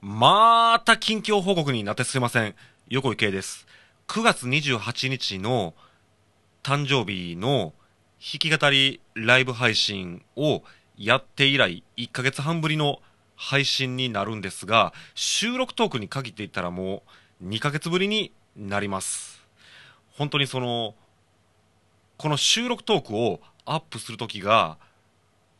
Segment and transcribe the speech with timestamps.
[0.00, 2.54] また近況報告になってすいません。
[2.88, 3.66] 横井圭です。
[4.06, 5.74] 9月28日の
[6.62, 7.72] 誕生日の
[8.20, 10.62] 弾き語りライブ配信を
[10.96, 13.00] やって以来1ヶ月半ぶりの
[13.34, 17.02] 配信になるんですが、収録トークに限って言ったらも
[17.42, 19.42] う2ヶ月ぶりになります。
[20.10, 20.94] 本当にその、
[22.18, 24.78] この収録トークをアップするときが、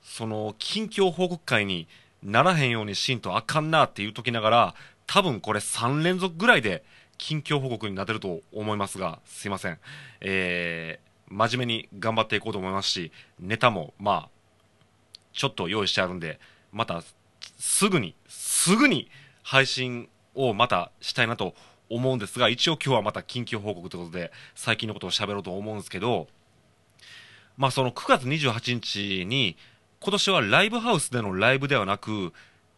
[0.00, 1.88] その近況報告会に
[2.22, 4.74] ならへんようにしんとあかんなって言うときながら、
[5.06, 6.84] 多分これ3連続ぐらいで
[7.16, 9.78] 近況報告になってると思いますが、すいません。
[10.20, 14.28] えー、真面目に頑張っていこうと思いますし、ネタも、まあ、
[15.32, 16.40] ちょっと用意してあるんで、
[16.72, 17.02] また、
[17.58, 19.10] すぐに、すぐに
[19.42, 21.54] 配信をまたしたいなと
[21.90, 26.28] 思うんですが、一応今日はまた近況報告ということで、最近のことを喋ろうと思うんですけど、
[27.56, 29.56] まあその9月28日に、
[30.00, 32.32] 今年はライブハウスでのライブではなく、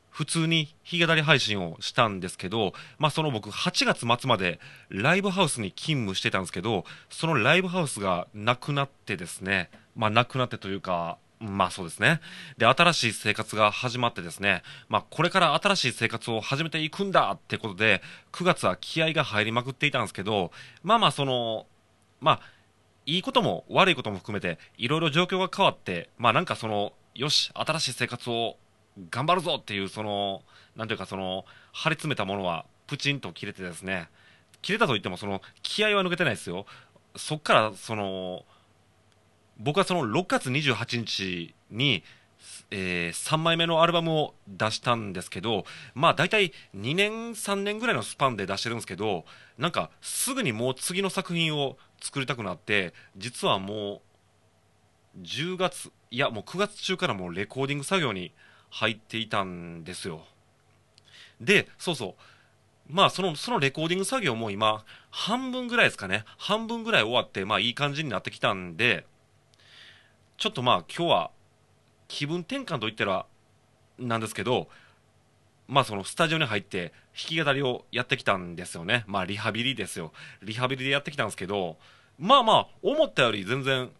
[0.08, 12.20] 普通に弾き語り配信をしたんですけど、まあその僕8月末までライブハウスに勤務してたんですけど、そのライブハウスがなくなってですね、まあなくなってというか、まあそうですね。
[12.58, 21.66] で、新しい生活が始まってですね、まあこれから新しい生活を始めていくんだってことで、9月は気合が入りまくっていたんですけど、まあまあその、
[22.20, 22.40] まあ、
[23.06, 28.56] いいことも悪いことも含めて、いろいろ状況が変わって、まあなんかその、よし、新しい生活を
[29.10, 30.42] 頑張るぞっていう、その、
[30.76, 34.08] なんていうか、その、張り詰めたものは、プチンと切れてですね、
[34.62, 36.66] 切れたと言っても、その、気合は抜けてないですよ。
[37.16, 38.44] そっから、その、
[39.58, 42.02] 僕はその6月28日に、
[42.70, 49.24] えー、3枚目のアルバムを出したんですけど、まあ大体2年、3年ぐらいのスパンで出してるんですけど、
[49.58, 54.00] なんかすぐにもう次の作品を作りたくなって、実はもう
[55.18, 58.32] 10月、いやもう9月中からもうレコーディング作業に
[58.70, 60.24] 入っていたんですよ。
[61.40, 62.92] で、そうそう。
[62.92, 66.24] まあその、そのレコーディング作業も今、半分ぐらいですかね。
[66.38, 69.06] 半分ぐらい終わって、まあいい感じになってきたんで、
[70.36, 71.30] ちょっとまあ今日は
[72.08, 73.26] 気分転換といったら
[73.98, 74.68] なんですけど、
[75.68, 79.04] まあそのスタジオに入って弾き語りをやってきたんですよね。
[79.06, 80.12] まあリハビリですよ。
[80.42, 81.76] リハビリでやってきたんですけど、
[82.18, 83.90] まあまあ思ったより全然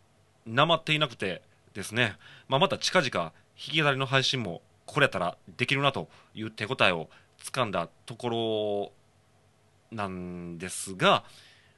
[0.47, 1.43] なまっていなくて
[1.75, 2.17] ですね、
[2.49, 7.09] まあまた近々弾き語りの配信もこれやったらできるなという手応えを
[7.39, 8.93] つかんだとこ
[9.91, 11.25] ろなんですが、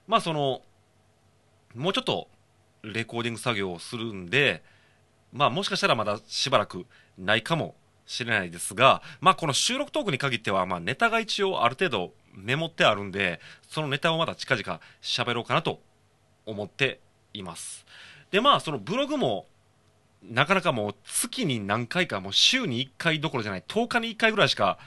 [0.07, 0.63] まあその、
[1.75, 2.29] もうちょっと
[2.83, 4.63] レコーディング作業をするんで、
[5.33, 6.87] まあもしかしたらまだしばらく
[7.19, 7.75] ないかも
[8.07, 15.81] しれないですが、まあこの収録トークに限っては、まあネタが一応ある程度メモってあるんで、そのネタをまた近々喋ろうかなと
[16.47, 17.01] 思って
[17.33, 17.87] います。
[18.33, 19.47] でまあそのブログも
[20.23, 24.79] なかなかもう月に何回かもう週に1回どころじゃない10日に1回ぐらいしか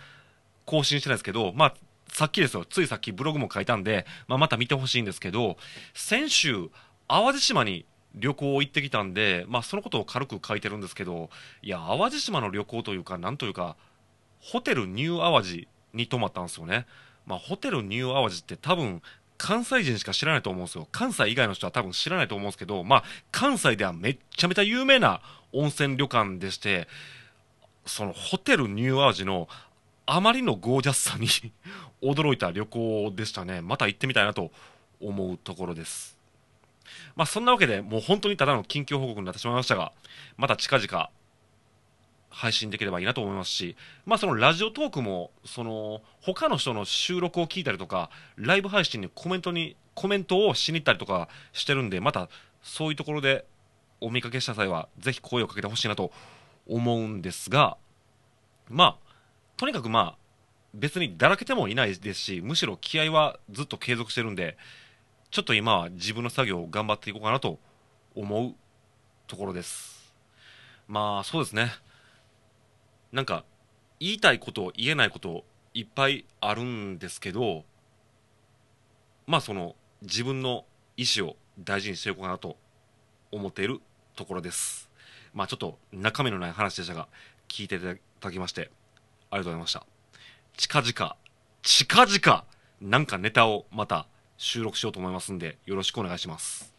[0.65, 1.75] 更新してないですけど、まあ
[2.15, 5.57] さっきですよ、ついさっきブログも書いたんで、まあ、また見てほしいんですけど、
[5.93, 6.69] 先週、
[7.09, 7.85] 淡路島に
[8.15, 11.29] 旅行行ってきたんで、まあ、そのことを軽く書いてるんですけど、
[11.61, 13.75] いや、淡路島の旅行というか、なんというか、
[14.39, 16.85] ホテルニュー淡路に泊まったんですよね。
[17.25, 19.01] まあ、ホテルニュー淡路って多分、
[19.37, 20.87] 関西人しか知らないと思うんですよ。
[20.91, 26.87] 関西以外の人は多分知らないと思うんですけど、まあ、関西ではめっちゃめちゃ有名な温泉旅館でして、
[27.85, 29.47] そのホテルニュー淡路の
[30.05, 31.27] あまりのゴージャスさに
[32.01, 33.61] 驚いた旅行でしたね。
[33.61, 34.51] また行ってみたいなと
[34.99, 36.17] 思うところです。
[37.15, 39.91] まあそんなわけでもう本当にただの近況報告になってしまいましたが、
[40.37, 41.09] また近々
[42.35, 52.27] 配信できればいいなと思いますし、まあそのラジオトークも、その他の人の収録を聞いたりとか、ライブ配信にコメントに、コメントをしに行ったりとかしてるんで、また
[52.61, 53.45] そういうところで
[54.01, 56.11] お見かけした際は、ぜひ声をかけてほしいなと
[56.67, 57.77] 思うんですが、
[58.69, 59.13] まあ、
[59.55, 60.17] とにかくまあ、
[60.73, 64.57] 別にだらけてもいないですし、むしろ気合はずっと継続してるんで、
[65.31, 67.59] ちょっと今は自分の作業を頑張っていこうかなと
[68.13, 68.55] 思う
[69.27, 70.13] ところです。
[70.89, 71.71] まあそうですね。
[73.15, 73.45] なんか
[74.01, 77.63] 言いたいこと言えないこといっぱいあるんですけど、
[79.25, 80.65] まあその自分の
[80.97, 82.57] 意思を大事にしていこうかなと
[83.31, 83.79] 思っている
[84.17, 84.89] ところです。
[85.33, 87.07] まあちょっと中身のない話でしたが、
[87.47, 88.69] 聞いていただきまして
[89.31, 89.85] ありがとうございました。
[90.57, 91.15] 近々、
[91.61, 92.45] 近々、
[92.81, 96.74] なんかネタをまた収録しようと思いますんで、よろしくお願いします。